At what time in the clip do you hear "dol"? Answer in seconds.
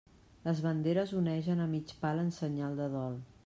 2.99-3.25